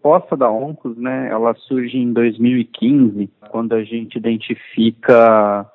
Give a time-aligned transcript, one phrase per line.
[0.00, 5.70] proposta da Oncos, né, ela surge em 2015, quando a gente identifica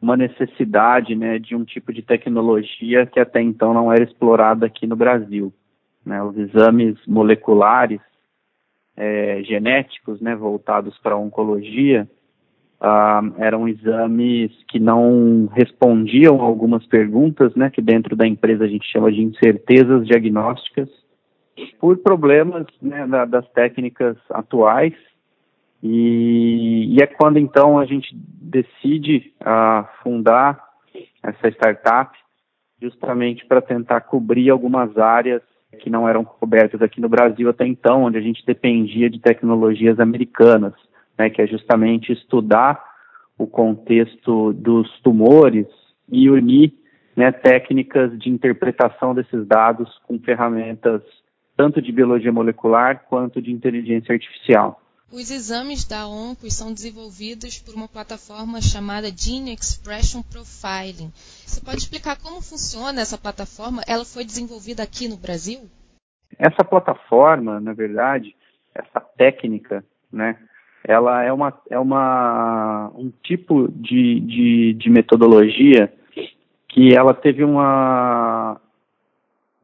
[0.00, 4.86] uma necessidade, né, de um tipo de tecnologia que até então não era explorada aqui
[4.86, 5.52] no Brasil.
[6.04, 8.00] Né, os exames moleculares
[8.96, 12.08] é, genéticos, né, voltados para a oncologia,
[12.80, 18.90] ah, eram exames que não respondiam algumas perguntas, né, que dentro da empresa a gente
[18.90, 20.88] chama de incertezas diagnósticas,
[21.78, 24.94] por problemas né, da, das técnicas atuais.
[25.82, 30.62] E, e, é quando então a gente decide uh, fundar
[31.22, 32.16] essa startup,
[32.80, 35.42] justamente para tentar cobrir algumas áreas
[35.78, 40.00] que não eram cobertas aqui no Brasil até então, onde a gente dependia de tecnologias
[40.00, 40.74] americanas,
[41.16, 42.82] né, que é justamente estudar
[43.38, 45.66] o contexto dos tumores
[46.10, 46.74] e unir
[47.16, 51.02] né, técnicas de interpretação desses dados com ferramentas
[51.60, 54.80] tanto de biologia molecular quanto de inteligência artificial.
[55.12, 61.12] Os exames da ONCOS são desenvolvidos por uma plataforma chamada Gene Expression Profiling.
[61.44, 63.82] Você pode explicar como funciona essa plataforma?
[63.86, 65.60] Ela foi desenvolvida aqui no Brasil?
[66.38, 68.34] Essa plataforma, na verdade,
[68.74, 70.38] essa técnica, né,
[70.82, 75.92] ela é uma, é uma um tipo de, de, de metodologia
[76.66, 78.58] que ela teve uma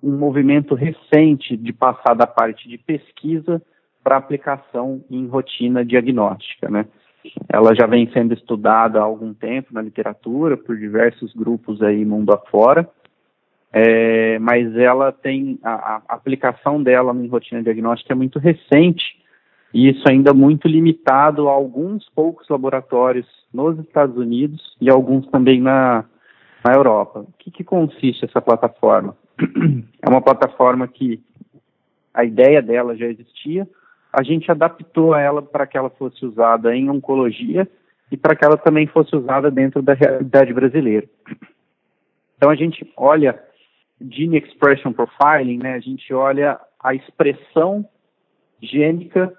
[0.07, 3.61] um movimento recente de passar da parte de pesquisa
[4.05, 6.87] para aplicação em rotina diagnóstica, né?
[7.49, 12.33] Ela já vem sendo estudada há algum tempo na literatura por diversos grupos aí mundo
[12.33, 12.89] afora,
[13.73, 19.05] é, mas ela tem a, a, aplicação dela em rotina diagnóstica é muito recente
[19.75, 25.61] e isso ainda muito limitado a alguns poucos laboratórios nos Estados Unidos e alguns também
[25.61, 26.05] na,
[26.65, 27.21] na Europa.
[27.21, 29.17] O que, que consiste essa plataforma?
[30.03, 31.21] É uma plataforma que
[32.15, 33.69] a ideia dela já existia,
[34.13, 37.69] a gente adaptou ela para que ela fosse usada em oncologia
[38.11, 41.07] e para que ela também fosse usada dentro da realidade brasileira.
[42.37, 43.39] Então a gente olha
[44.01, 47.85] Gene Expression Profiling, né, a gente olha a expressão
[48.63, 49.33] gênica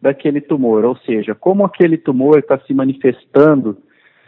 [0.00, 3.78] daquele tumor, ou seja, como aquele tumor está se manifestando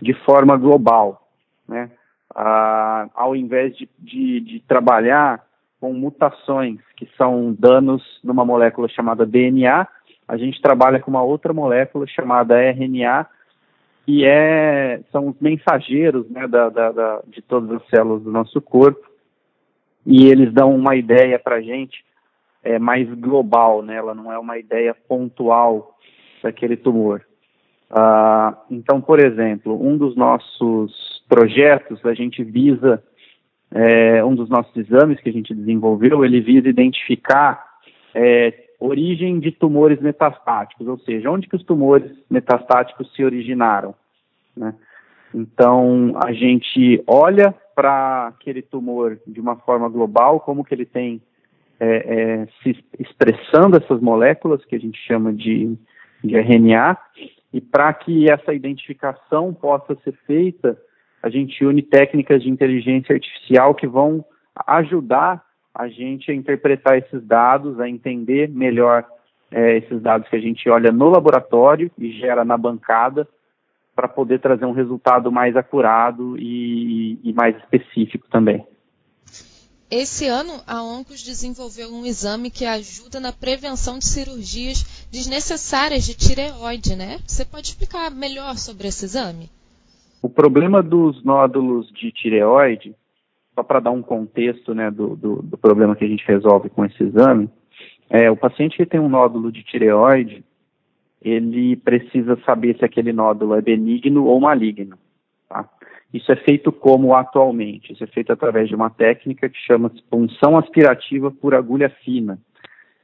[0.00, 1.28] de forma global,
[1.68, 1.90] né?
[2.34, 2.75] ah,
[3.14, 5.44] ao invés de, de, de, trabalhar
[5.80, 9.86] com mutações, que são danos numa molécula chamada DNA,
[10.26, 13.26] a gente trabalha com uma outra molécula chamada RNA,
[14.04, 18.60] que é, são os mensageiros né, da, da, da, de todas as células do nosso
[18.60, 19.06] corpo,
[20.04, 22.04] e eles dão uma ideia para a gente
[22.62, 23.96] é, mais global, né?
[23.96, 25.96] ela não é uma ideia pontual
[26.42, 27.24] daquele tumor.
[27.90, 33.02] Ah, então, por exemplo, um dos nossos projetos, a gente visa,
[33.70, 37.64] é, um dos nossos exames que a gente desenvolveu, ele visa identificar
[38.14, 43.94] é, origem de tumores metastáticos, ou seja, onde que os tumores metastáticos se originaram.
[44.56, 44.74] Né?
[45.34, 51.20] Então, a gente olha para aquele tumor de uma forma global, como que ele tem
[51.78, 55.76] é, é, se expressando essas moléculas que a gente chama de,
[56.24, 56.96] de RNA,
[57.52, 60.78] e para que essa identificação possa ser feita,
[61.22, 64.24] a gente une técnicas de inteligência artificial que vão
[64.66, 65.44] ajudar
[65.74, 69.04] a gente a interpretar esses dados, a entender melhor
[69.50, 73.28] é, esses dados que a gente olha no laboratório e gera na bancada,
[73.94, 78.66] para poder trazer um resultado mais acurado e, e mais específico também.
[79.90, 86.14] Esse ano, a Oncos desenvolveu um exame que ajuda na prevenção de cirurgias desnecessárias de
[86.14, 87.20] tireoide, né?
[87.26, 89.48] Você pode explicar melhor sobre esse exame?
[90.22, 92.94] O problema dos nódulos de tireoide,
[93.54, 96.84] só para dar um contexto né, do, do, do, problema que a gente resolve com
[96.84, 97.48] esse exame,
[98.08, 100.44] é o paciente que tem um nódulo de tireoide,
[101.20, 104.96] ele precisa saber se aquele nódulo é benigno ou maligno.
[105.48, 105.68] Tá?
[106.12, 107.92] Isso é feito como atualmente?
[107.92, 112.38] Isso é feito através de uma técnica que chama punção aspirativa por agulha fina.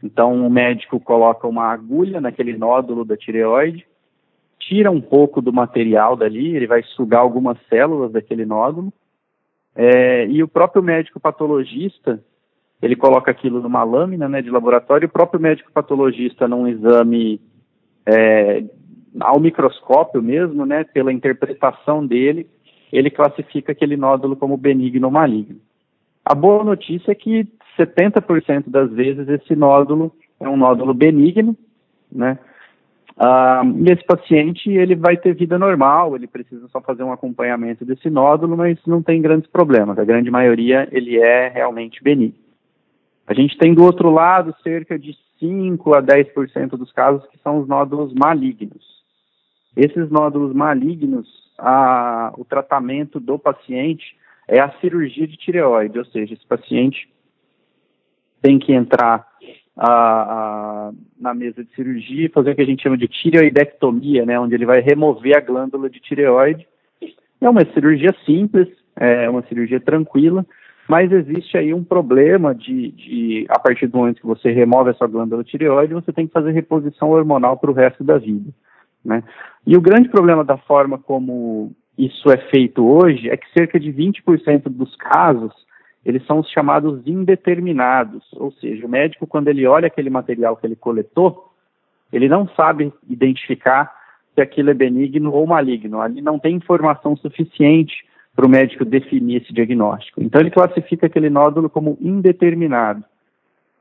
[0.03, 3.87] Então, o médico coloca uma agulha naquele nódulo da tireoide,
[4.69, 8.93] tira um pouco do material dali, ele vai sugar algumas células daquele nódulo,
[9.75, 12.23] é, e o próprio médico patologista,
[12.81, 17.41] ele coloca aquilo numa lâmina né, de laboratório, e o próprio médico patologista, num exame
[18.06, 18.64] é,
[19.20, 22.47] ao microscópio mesmo, né, pela interpretação dele,
[22.93, 25.61] ele classifica aquele nódulo como benigno ou maligno.
[26.25, 27.49] A boa notícia é que
[27.79, 31.56] 70% das vezes esse nódulo é um nódulo benigno,
[32.11, 32.38] né,
[33.17, 37.85] ah, e esse paciente ele vai ter vida normal, ele precisa só fazer um acompanhamento
[37.85, 39.99] desse nódulo, mas não tem grandes problemas.
[39.99, 42.41] A grande maioria ele é realmente benigno.
[43.26, 47.61] A gente tem do outro lado cerca de 5 a 10% dos casos que são
[47.61, 48.85] os nódulos malignos.
[49.76, 54.17] Esses nódulos malignos, a, o tratamento do paciente
[54.47, 57.08] é a cirurgia de tireoide, ou seja, esse paciente
[58.41, 59.26] tem que entrar
[59.76, 64.26] a, a, na mesa de cirurgia e fazer o que a gente chama de tireoidectomia,
[64.26, 66.66] né, onde ele vai remover a glândula de tireoide.
[67.40, 70.46] É uma cirurgia simples, é uma cirurgia tranquila,
[70.88, 75.06] mas existe aí um problema de, de, a partir do momento que você remove essa
[75.06, 78.50] glândula tireoide, você tem que fazer reposição hormonal para o resto da vida.
[79.04, 79.22] Né?
[79.66, 83.92] E o grande problema da forma como isso é feito hoje é que cerca de
[83.92, 85.52] 20% dos casos
[86.04, 90.66] eles são os chamados indeterminados, ou seja, o médico quando ele olha aquele material que
[90.66, 91.52] ele coletou,
[92.12, 93.93] ele não sabe identificar
[94.34, 96.00] se aquilo é benigno ou maligno.
[96.00, 98.04] Ali não tem informação suficiente
[98.34, 100.22] para o médico definir esse diagnóstico.
[100.22, 103.05] Então ele classifica aquele nódulo como indeterminado.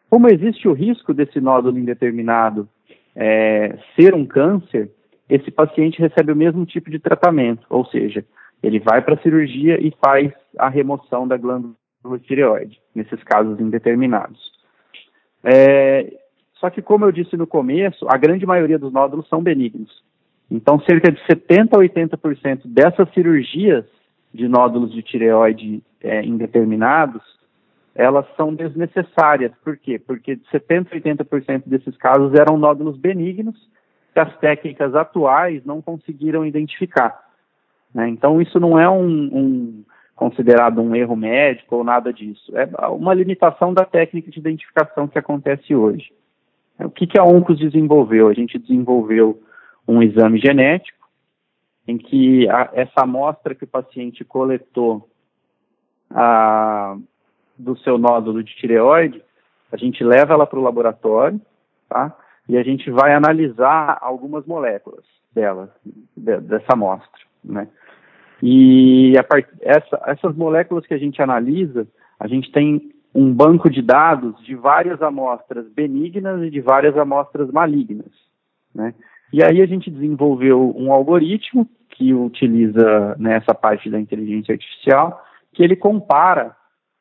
[0.10, 2.68] Como existe o risco desse nódulo indeterminado
[3.16, 4.92] é, ser um câncer,
[5.30, 8.26] esse paciente recebe o mesmo tipo de tratamento, ou seja,
[8.62, 11.74] ele vai para a cirurgia e faz a remoção da glândula
[12.20, 14.52] tireoide, nesses casos indeterminados.
[15.44, 16.14] É,
[16.56, 20.04] só que, como eu disse no começo, a grande maioria dos nódulos são benignos.
[20.50, 23.86] Então, cerca de 70 a 80% dessas cirurgias
[24.34, 27.22] de nódulos de tireoide é, indeterminados,
[27.96, 29.52] elas são desnecessárias.
[29.64, 30.00] Por quê?
[30.00, 33.56] Porque 70 a 80% desses casos eram nódulos benignos
[34.14, 37.18] que as técnicas atuais não conseguiram identificar.
[37.94, 38.10] Né?
[38.10, 39.84] Então, isso não é um, um,
[40.22, 42.56] considerado um erro médico ou nada disso.
[42.56, 46.14] É uma limitação da técnica de identificação que acontece hoje.
[46.78, 48.28] O que, que a ONCOS desenvolveu?
[48.28, 49.42] A gente desenvolveu
[49.88, 51.10] um exame genético
[51.88, 55.10] em que a, essa amostra que o paciente coletou
[56.12, 56.96] a,
[57.58, 59.24] do seu nódulo de tireoide,
[59.72, 61.42] a gente leva ela para o laboratório,
[61.90, 62.16] tá?
[62.48, 65.04] E a gente vai analisar algumas moléculas
[65.34, 65.74] dela,
[66.16, 67.68] de, dessa amostra, né?
[68.42, 69.48] E part...
[69.62, 71.88] essa, essas moléculas que a gente analisa,
[72.20, 77.52] a gente tem um banco de dados de várias amostras benignas e de várias amostras
[77.52, 78.12] malignas,
[78.74, 78.94] né?
[79.34, 85.24] E aí a gente desenvolveu um algoritmo que utiliza nessa né, parte da inteligência artificial,
[85.54, 86.56] que ele compara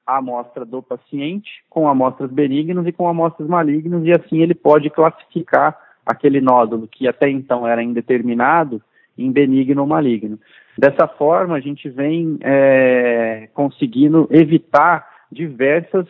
[0.07, 4.91] a amostra do paciente com amostras benignas e com amostras malignas, e assim ele pode
[4.91, 8.83] classificar aquele nódulo que até então era indeterminado
[9.17, 10.39] em benigno ou maligno.
[10.81, 16.07] Dessa forma, a gente vem é, conseguindo evitar diversas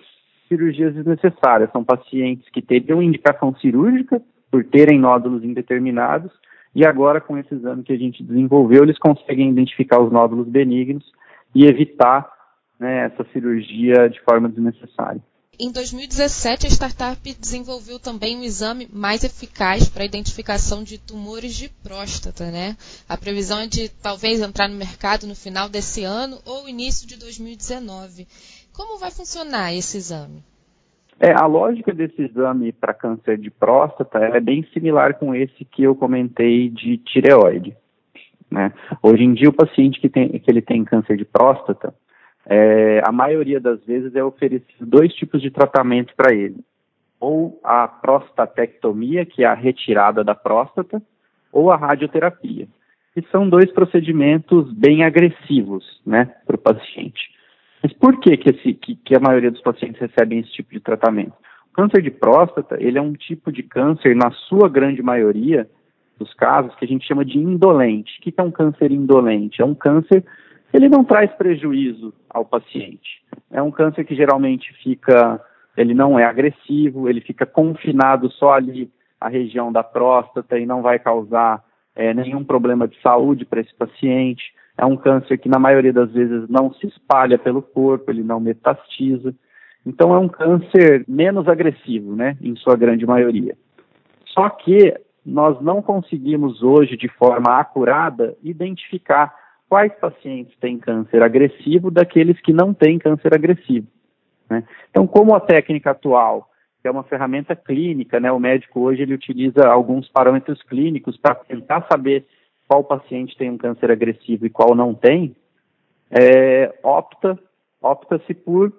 [0.46, 1.72] cirurgias desnecessárias.
[1.72, 6.30] São pacientes que teriam indicação cirúrgica por terem nódulos indeterminados,
[6.72, 11.04] e agora, com esse exame que a gente desenvolveu, eles conseguem identificar os nódulos benignos
[11.52, 12.30] e evitar
[12.78, 15.20] né, essa cirurgia de forma desnecessária.
[15.62, 21.54] Em 2017, a startup desenvolveu também um exame mais eficaz para a identificação de tumores
[21.54, 22.74] de próstata, né?
[23.06, 27.20] A previsão é de talvez entrar no mercado no final desse ano ou início de
[27.20, 28.26] 2019.
[28.74, 30.42] Como vai funcionar esse exame?
[31.20, 35.82] É, a lógica desse exame para câncer de próstata é bem similar com esse que
[35.82, 37.76] eu comentei de tireoide.
[38.50, 38.72] Né?
[39.02, 41.92] Hoje em dia, o paciente que, tem, que ele tem câncer de próstata,
[42.46, 46.56] é, a maioria das vezes é oferecido dois tipos de tratamento para ele.
[47.18, 51.02] Ou a prostatectomia, que é a retirada da próstata,
[51.52, 52.66] ou a radioterapia.
[53.16, 57.30] E são dois procedimentos bem agressivos né, para o paciente.
[57.82, 60.80] Mas por que, que, esse, que, que a maioria dos pacientes recebem esse tipo de
[60.80, 61.32] tratamento?
[61.70, 65.68] O câncer de próstata, ele é um tipo de câncer, na sua grande maioria
[66.18, 68.18] dos casos, que a gente chama de indolente.
[68.18, 69.62] O que é um câncer indolente?
[69.62, 70.28] É um câncer que
[70.72, 73.22] ele não traz prejuízo ao paciente.
[73.50, 75.40] É um câncer que geralmente fica,
[75.76, 80.82] ele não é agressivo, ele fica confinado só ali à região da próstata e não
[80.82, 81.62] vai causar
[81.94, 84.54] é, nenhum problema de saúde para esse paciente.
[84.78, 88.40] É um câncer que, na maioria das vezes, não se espalha pelo corpo, ele não
[88.40, 89.34] metastiza.
[89.84, 93.56] Então, é um câncer menos agressivo, né, em sua grande maioria.
[94.26, 99.34] Só que nós não conseguimos hoje, de forma acurada, identificar
[99.70, 103.86] quais pacientes têm câncer agressivo daqueles que não têm câncer agressivo.
[104.50, 104.64] Né?
[104.90, 106.50] Então, como a técnica atual
[106.80, 108.32] que é uma ferramenta clínica, né?
[108.32, 112.26] O médico hoje ele utiliza alguns parâmetros clínicos para tentar saber
[112.66, 115.34] qual paciente tem um câncer agressivo e qual não tem,
[116.10, 117.38] é, opta
[117.82, 118.72] opta-se por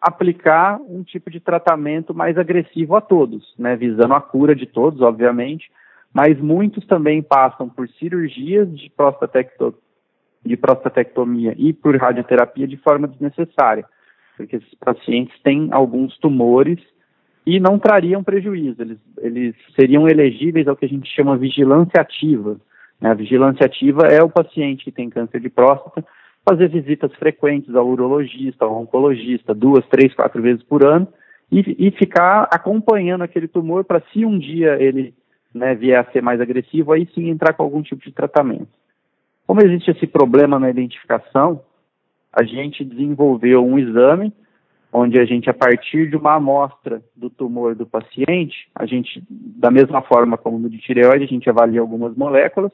[0.00, 5.02] aplicar um tipo de tratamento mais agressivo a todos, né, visando a cura de todos,
[5.02, 5.70] obviamente,
[6.12, 9.74] mas muitos também passam por cirurgias de, prostatecto,
[10.46, 13.84] de prostatectomia e por radioterapia de forma desnecessária,
[14.36, 16.78] porque esses pacientes têm alguns tumores
[17.44, 18.82] e não trariam prejuízo.
[18.82, 22.56] Eles, eles seriam elegíveis ao que a gente chama vigilância ativa.
[23.00, 23.10] Né?
[23.10, 26.04] A vigilância ativa é o paciente que tem câncer de próstata
[26.48, 31.08] fazer visitas frequentes ao urologista, ao oncologista, duas, três, quatro vezes por ano
[31.50, 35.12] e, e ficar acompanhando aquele tumor para se um dia ele
[35.52, 38.68] né, vier a ser mais agressivo, aí sim entrar com algum tipo de tratamento.
[39.46, 41.62] Como existe esse problema na identificação,
[42.32, 44.32] a gente desenvolveu um exame
[44.92, 49.70] onde a gente, a partir de uma amostra do tumor do paciente, a gente, da
[49.70, 52.72] mesma forma como no de tireoide, a gente avalia algumas moléculas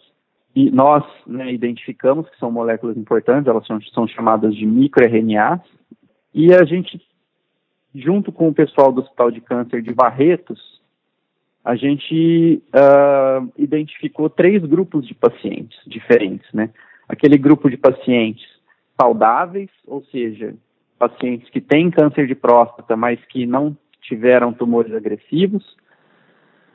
[0.54, 5.60] e nós né, identificamos que são moléculas importantes, elas são, são chamadas de microRNAs,
[6.34, 7.00] e a gente,
[7.94, 10.80] junto com o pessoal do Hospital de Câncer de Barretos,
[11.64, 16.71] a gente uh, identificou três grupos de pacientes diferentes, né?
[17.09, 18.47] Aquele grupo de pacientes
[19.00, 20.54] saudáveis, ou seja,
[20.99, 25.76] pacientes que têm câncer de próstata, mas que não tiveram tumores agressivos,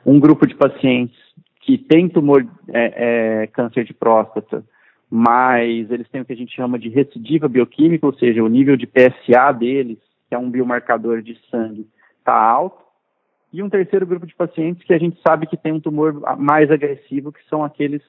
[0.04, 1.18] um grupo de pacientes
[1.60, 4.64] que têm tumor, é, é, câncer de próstata,
[5.10, 8.76] mas eles têm o que a gente chama de recidiva bioquímica, ou seja, o nível
[8.76, 11.86] de PSA deles, que é um biomarcador de sangue,
[12.18, 12.87] está alto,
[13.52, 16.70] e um terceiro grupo de pacientes que a gente sabe que tem um tumor mais
[16.70, 18.02] agressivo, que são aqueles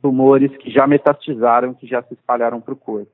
[0.00, 3.10] tumores que já metastizaram, que já se espalharam para o corpo.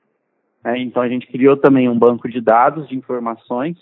[0.65, 3.77] É, então a gente criou também um banco de dados, de informações,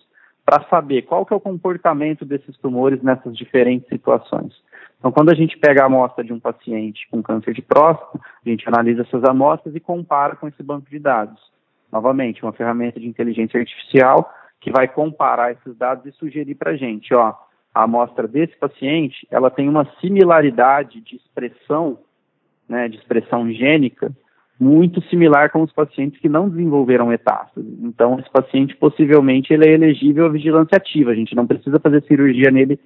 [0.44, 4.52] para saber qual que é o comportamento desses tumores nessas diferentes situações.
[4.99, 8.49] Então, quando a gente pega a amostra de um paciente com câncer de próstata, a
[8.49, 11.40] gente analisa essas amostras e compara com esse banco de dados.
[11.90, 16.76] Novamente, uma ferramenta de inteligência artificial que vai comparar esses dados e sugerir para a
[16.76, 17.34] gente, ó,
[17.75, 21.99] a amostra desse paciente, ela tem uma similaridade de expressão,
[22.69, 24.12] né, de expressão gênica,
[24.61, 27.67] muito similar com os pacientes que não desenvolveram metástase.
[27.83, 31.11] Então, esse paciente possivelmente ele é elegível à vigilância ativa.
[31.11, 32.79] A gente não precisa fazer cirurgia nele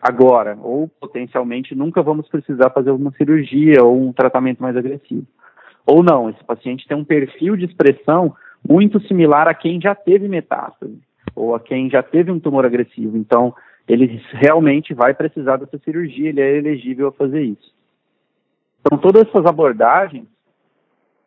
[0.00, 5.24] agora, ou potencialmente nunca vamos precisar fazer uma cirurgia ou um tratamento mais agressivo.
[5.86, 8.34] Ou não, esse paciente tem um perfil de expressão
[8.68, 10.98] muito similar a quem já teve metástase,
[11.34, 13.16] ou a quem já teve um tumor agressivo.
[13.16, 13.54] Então,
[13.88, 17.72] ele realmente vai precisar dessa cirurgia, ele é elegível a fazer isso.
[18.80, 20.26] Então, todas essas abordagens,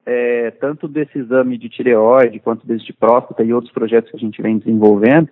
[0.06, 4.20] é, tanto desse exame de tireoide, quanto desse de próstata e outros projetos que a
[4.20, 5.30] gente vem desenvolvendo,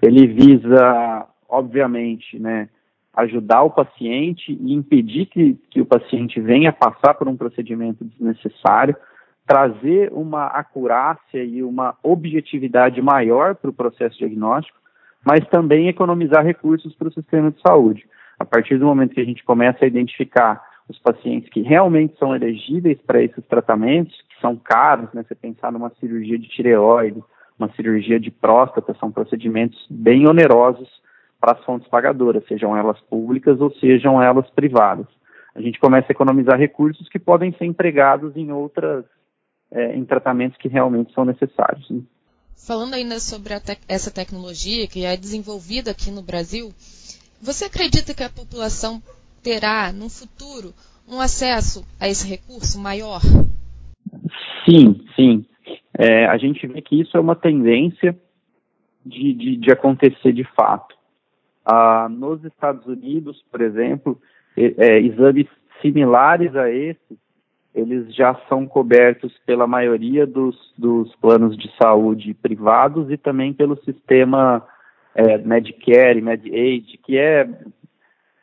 [0.00, 2.68] ele visa, obviamente, né,
[3.14, 8.96] ajudar o paciente e impedir que, que o paciente venha passar por um procedimento desnecessário,
[9.46, 14.78] trazer uma acurácia e uma objetividade maior para o processo diagnóstico,
[15.24, 18.06] mas também economizar recursos para o sistema de saúde.
[18.38, 22.34] A partir do momento que a gente começa a identificar os pacientes que realmente são
[22.34, 25.24] elegíveis para esses tratamentos, que são caros, né?
[25.26, 27.22] Você pensar numa cirurgia de tireoide,
[27.58, 30.88] uma cirurgia de próstata, são procedimentos bem onerosos
[31.40, 35.06] para as fontes pagadoras, sejam elas públicas ou sejam elas privadas.
[35.54, 39.04] A gente começa a economizar recursos que podem ser empregados em outras,
[39.70, 41.88] é, em tratamentos que realmente são necessários.
[41.90, 42.00] Né?
[42.64, 46.70] Falando ainda sobre te essa tecnologia que é desenvolvida aqui no Brasil,
[47.42, 49.02] você acredita que a população
[49.42, 50.72] terá, no futuro,
[51.08, 53.20] um acesso a esse recurso maior?
[54.64, 55.44] Sim, sim.
[55.98, 58.16] É, a gente vê que isso é uma tendência
[59.04, 60.94] de, de, de acontecer de fato.
[61.66, 64.20] Ah, nos Estados Unidos, por exemplo,
[64.56, 65.48] é, exames
[65.80, 67.18] similares a esse
[67.74, 73.76] eles já são cobertos pela maioria dos, dos planos de saúde privados e também pelo
[73.82, 74.62] sistema
[75.14, 77.48] é, Medicare Medicaid, que é,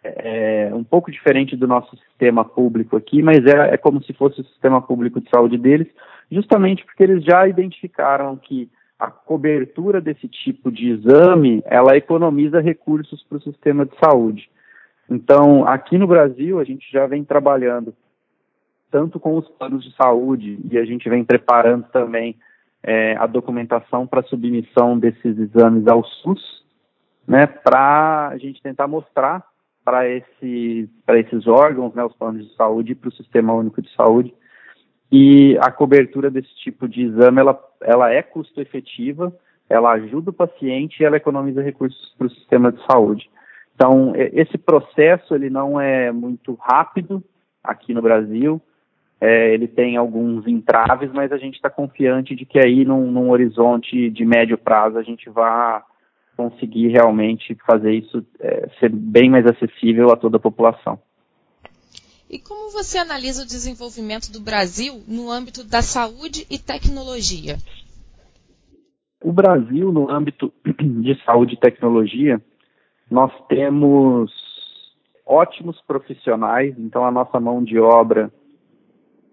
[0.03, 4.41] é, um pouco diferente do nosso sistema público aqui, mas é, é como se fosse
[4.41, 5.87] o sistema público de saúde deles,
[6.31, 13.23] justamente porque eles já identificaram que a cobertura desse tipo de exame, ela economiza recursos
[13.23, 14.49] para o sistema de saúde.
[15.09, 17.93] Então, aqui no Brasil, a gente já vem trabalhando
[18.91, 22.35] tanto com os planos de saúde, e a gente vem preparando também
[22.83, 26.65] é, a documentação para submissão desses exames ao SUS,
[27.27, 29.43] né, para a gente tentar mostrar
[29.85, 33.93] para esse, esses órgãos, né, os planos de saúde e para o Sistema Único de
[33.95, 34.33] Saúde,
[35.11, 39.33] e a cobertura desse tipo de exame, ela, ela é custo efetiva,
[39.67, 43.29] ela ajuda o paciente e ela economiza recursos para o sistema de saúde.
[43.75, 47.23] Então, esse processo, ele não é muito rápido
[47.63, 48.61] aqui no Brasil,
[49.21, 53.29] é, ele tem alguns entraves, mas a gente está confiante de que aí num, num,
[53.29, 55.81] horizonte de médio prazo a gente vai
[56.37, 60.97] conseguir realmente fazer isso é, ser bem mais acessível a toda a população.
[62.29, 67.57] E como você analisa o desenvolvimento do Brasil no âmbito da saúde e tecnologia?
[69.21, 72.41] O Brasil, no âmbito de saúde e tecnologia,
[73.11, 74.31] nós temos
[75.25, 78.31] ótimos profissionais, então a nossa mão de obra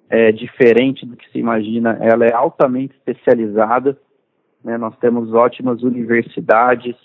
[0.09, 3.99] é diferente do que se imagina, ela é altamente especializada.
[4.63, 4.79] Né?
[4.79, 6.97] Nós temos ótimas universidades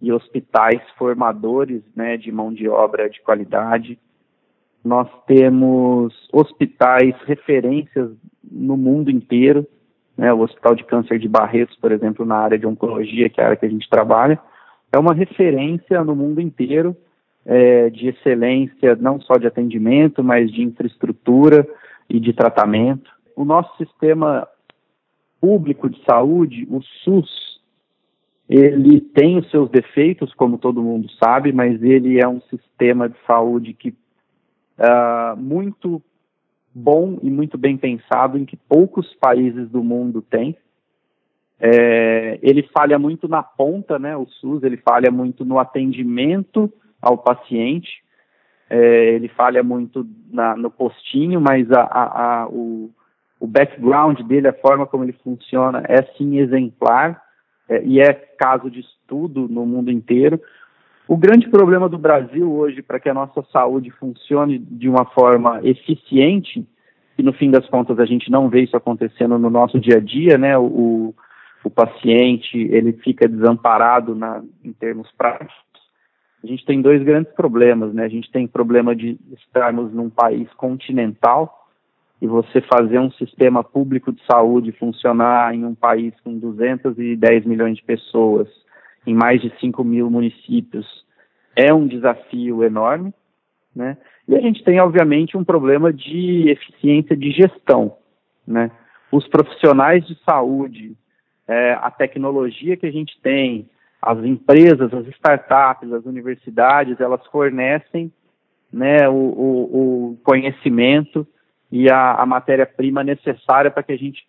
[0.00, 3.98] e hospitais formadores né, de mão de obra de qualidade.
[4.82, 8.10] Nós temos hospitais referências
[8.50, 9.66] no mundo inteiro,
[10.16, 13.44] né, o Hospital de Câncer de Barretos, por exemplo, na área de oncologia, que é
[13.44, 14.38] a área que a gente trabalha,
[14.90, 16.96] é uma referência no mundo inteiro
[17.44, 21.66] é, de excelência, não só de atendimento, mas de infraestrutura
[22.10, 23.10] e de tratamento.
[23.36, 24.46] O nosso sistema
[25.40, 27.60] público de saúde, o SUS,
[28.48, 33.16] ele tem os seus defeitos, como todo mundo sabe, mas ele é um sistema de
[33.24, 36.02] saúde que uh, muito
[36.74, 40.56] bom e muito bem pensado, em que poucos países do mundo têm.
[41.60, 44.16] É, ele falha muito na ponta, né?
[44.16, 48.02] O SUS ele falha muito no atendimento ao paciente,
[48.70, 52.88] é, ele falha muito na, no postinho, mas a, a, a, o,
[53.40, 57.20] o background dele, a forma como ele funciona, é sim exemplar
[57.68, 60.40] é, e é caso de estudo no mundo inteiro.
[61.08, 65.60] O grande problema do Brasil hoje para que a nossa saúde funcione de uma forma
[65.64, 66.64] eficiente,
[67.18, 70.00] e no fim das contas a gente não vê isso acontecendo no nosso dia a
[70.00, 70.56] dia, né?
[70.56, 71.12] O,
[71.64, 75.69] o paciente ele fica desamparado na, em termos práticos.
[76.42, 78.04] A gente tem dois grandes problemas, né?
[78.04, 81.68] A gente tem problema de estarmos num país continental
[82.20, 87.76] e você fazer um sistema público de saúde funcionar em um país com 210 milhões
[87.76, 88.48] de pessoas,
[89.06, 90.86] em mais de 5 mil municípios,
[91.56, 93.12] é um desafio enorme,
[93.74, 93.96] né?
[94.28, 97.96] E a gente tem, obviamente, um problema de eficiência de gestão,
[98.46, 98.70] né?
[99.10, 100.96] Os profissionais de saúde,
[101.48, 103.68] é, a tecnologia que a gente tem,
[104.02, 108.12] as empresas, as startups, as universidades, elas fornecem
[108.72, 111.26] né, o, o, o conhecimento
[111.70, 114.26] e a, a matéria-prima necessária para que a gente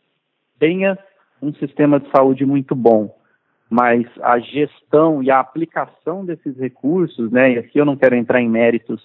[0.59, 0.97] tenha
[1.41, 3.15] um sistema de saúde muito bom.
[3.69, 8.41] Mas a gestão e a aplicação desses recursos, né, e aqui eu não quero entrar
[8.41, 9.01] em méritos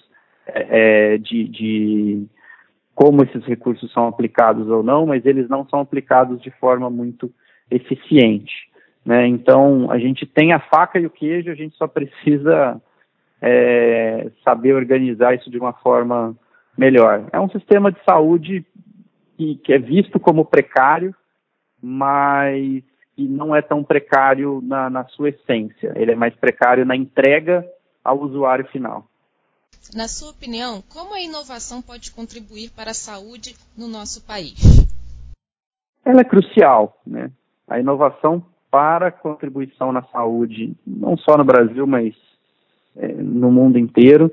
[0.47, 2.27] é, é, de, de
[2.95, 7.33] como esses recursos são aplicados ou não, mas eles não são aplicados de forma muito
[7.71, 8.69] eficiente.
[9.07, 9.29] Né?
[9.29, 12.83] Então, a gente tem a faca e o queijo, a gente só precisa
[13.41, 16.37] é, saber organizar isso de uma forma
[16.77, 17.29] melhor.
[17.33, 18.67] É um sistema de saúde
[19.39, 21.15] que, que é visto como precário,
[21.81, 22.83] mas
[23.15, 25.93] que não é tão precário na, na sua essência.
[25.95, 27.65] Ele é mais precário na entrega
[28.03, 29.07] ao usuário final.
[29.95, 34.59] Na sua opinião, como a inovação pode contribuir para a saúde no nosso país?
[36.05, 37.31] Ela é crucial, né?
[37.69, 42.15] A inovação para contribuição na saúde, não só no Brasil, mas
[42.97, 44.33] é, no mundo inteiro.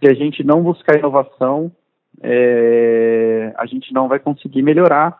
[0.00, 1.72] Se a gente não buscar inovação,
[2.22, 5.18] é, a gente não vai conseguir melhorar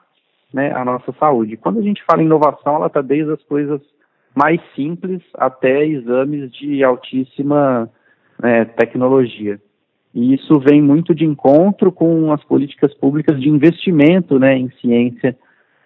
[0.53, 1.57] né, a nossa saúde.
[1.57, 3.81] Quando a gente fala em inovação, ela está desde as coisas
[4.35, 7.91] mais simples até exames de altíssima
[8.41, 9.61] né, tecnologia.
[10.15, 15.37] E isso vem muito de encontro com as políticas públicas de investimento né, em ciência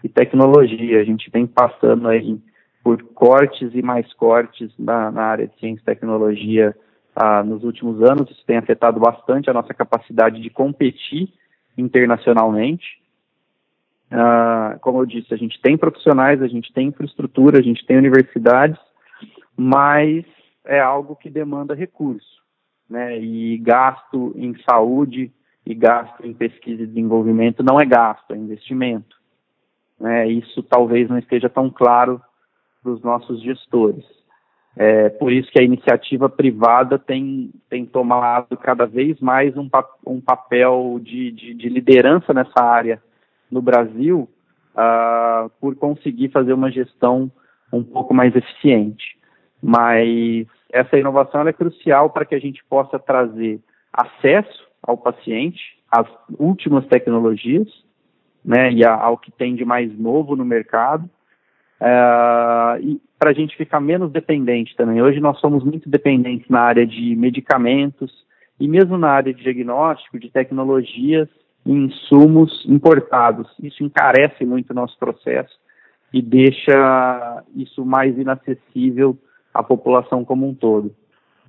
[0.02, 1.00] e tecnologia.
[1.00, 2.38] A gente vem passando aí
[2.82, 6.76] por cortes e mais cortes na, na área de ciência e tecnologia
[7.14, 8.30] ah, nos últimos anos.
[8.30, 11.32] Isso tem afetado bastante a nossa capacidade de competir
[11.76, 13.00] internacionalmente.
[14.10, 17.96] Ah, como eu disse, a gente tem profissionais, a gente tem infraestrutura, a gente tem
[17.96, 18.78] universidades,
[19.56, 20.24] mas
[20.64, 22.42] é algo que demanda recurso,
[22.88, 23.18] né?
[23.18, 25.32] E gasto em saúde
[25.64, 29.16] e gasto em pesquisa e desenvolvimento não é gasto, é investimento.
[29.98, 30.28] Né?
[30.28, 32.20] Isso talvez não esteja tão claro
[32.82, 34.04] para os nossos gestores.
[34.76, 39.68] É, por isso que a iniciativa privada tem, tem tomado cada vez mais um,
[40.06, 43.02] um papel de, de, de, liderança nessa área
[43.50, 44.28] no Brasil,
[44.74, 47.30] uh, por conseguir fazer uma gestão
[47.70, 49.18] um pouco mais eficiente.
[49.62, 53.60] Mas essa inovação é crucial para que a gente possa trazer
[53.92, 57.68] acesso ao paciente às últimas tecnologias,
[58.42, 61.08] né, e ao que tem de mais novo no mercado,
[61.82, 65.02] uh, e para a gente ficar menos dependente também.
[65.02, 68.12] Hoje nós somos muito dependentes na área de medicamentos
[68.58, 71.28] e mesmo na área de diagnóstico, de tecnologias
[71.66, 73.48] e insumos importados.
[73.62, 75.54] Isso encarece muito o nosso processo
[76.12, 79.16] e deixa isso mais inacessível
[79.52, 80.94] à população como um todo.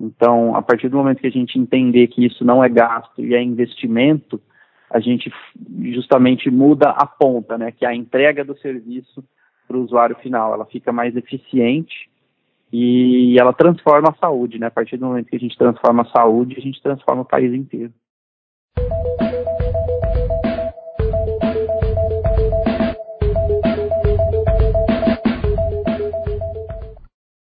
[0.00, 3.34] Então, a partir do momento que a gente entender que isso não é gasto e
[3.34, 4.40] é investimento,
[4.90, 5.32] a gente
[5.82, 9.24] justamente muda a ponta, né, que é a entrega do serviço
[9.66, 10.54] para o usuário final.
[10.54, 12.08] Ela fica mais eficiente
[12.72, 14.66] e ela transforma a saúde, né?
[14.66, 17.52] A partir do momento que a gente transforma a saúde, a gente transforma o país
[17.52, 17.92] inteiro.